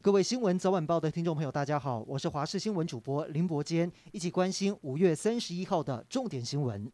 [0.00, 6.90] 各位新闻早晚报的听众朋友，大家好，我是华视新闻主播林伯坚，一起关心五月三十一号的重点新闻。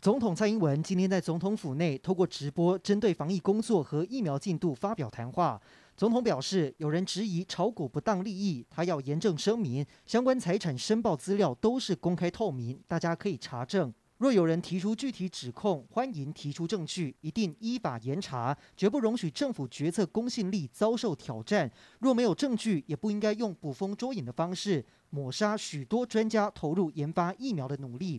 [0.00, 5.60] 总统蔡英文今天在总统府内透过直播，针对防疫工作和疫苗进度发表谈话。
[5.98, 13.92] 总统表示，有人质疑炒股不当利益，他要严正声明，相关财产申报资料都是公开透明，大家可以查证。
[14.24, 21.70] 若有人提出具体指控，欢迎提出证据，一定依法严查，绝不容许政府决策公信力遭受挑战。
[21.98, 28.18] 若没有证据，也不应该用捕风捉影的方式抹杀许多专家投入研发疫苗的努力。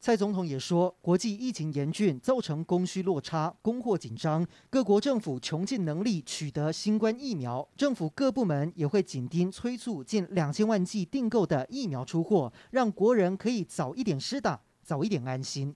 [0.00, 14.60] 蔡总统也说，国际疫情严峻，造成供需落差、供货紧张，各国政府穷尽能力取得新冠疫苗，政府各部门也会紧盯催促近两千万剂订购的疫苗出货，让国人可以早一点施打。
[14.84, 15.74] 早一点安心。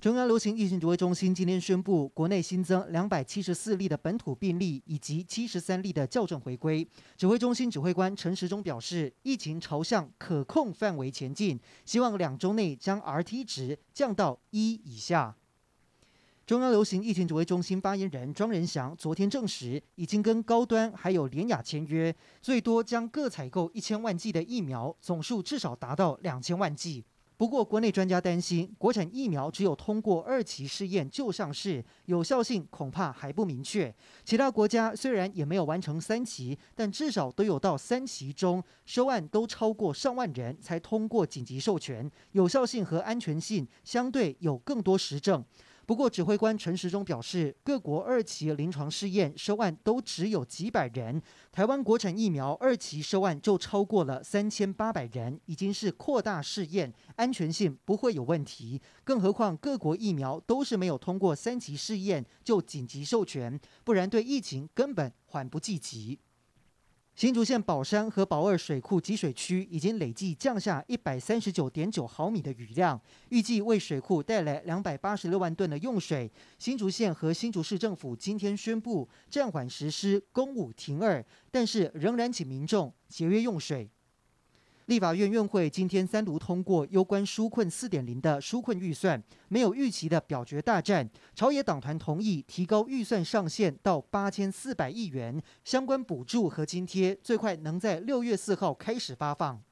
[0.00, 6.88] 中央流行疫情指挥中心今天宣布，国内新增两百七十四例的本土病例，以及七十三例的校正回归。
[7.18, 15.36] 指挥中心指挥官陈时中表示，疫情朝向可控范围前进，希望两周内将 RT 值降到一以下。
[16.46, 27.04] 中央流行疫情指挥中心发言人庄人祥昨天证实，已经跟高端还有联雅签约，最多将各采购一千万剂的疫苗，总数至少达到两千万剂。
[27.40, 33.94] 不过，国内专家担心，国产疫苗只有通过二期试验就上市，有效性恐怕还不明确。
[34.26, 45.42] 其他国家虽然也没有完成三期，但至少都有到三期中收案都超过上万人才通过紧急授权，有效性和安全性相对有更多实证。
[45.90, 58.80] 不过，指挥官陈时中表示，各国二期临床试验收案都只有几百人，台湾国产疫苗二期收案就超过了三千八百人，已经是扩大试验，安全性不会有问题。
[59.02, 66.20] 更何况各国疫苗都是没有通过三期试验就紧急授权，不然对疫情根本缓不济急。
[67.16, 72.98] 新竹县宝山和宝二水库集水区已经累计降下一百三十九点九毫米的雨量，
[73.28, 76.30] 预计为水库带来两百八十六万吨的用水。
[76.58, 83.90] 新竹县和新竹市政府今天宣布暂缓实施公五停二，但是仍然请民众节约用水。
[84.90, 99.62] 立法院院会今天三读通过有关纾困四点零的纾困预算，没有预期的表决大战，朝野党团同意提高预算上限到八千四百亿元，相关补助和津贴最快能在六月四号开始发放。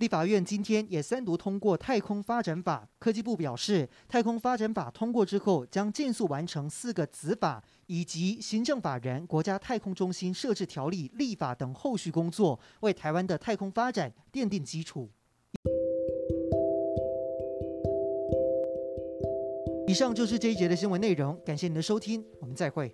[0.00, 15.10] 立法院今天也三读通过《太空发展法》，科技部表示，《太空发展法》通过之后，将尽速完成四个子法以及行政法人国家太空中心设置条例立法等后续工作，为台湾的太空发展奠定基础。
[19.86, 22.90] 以上就是这一节的新闻内容，感谢您的收听，我们再会。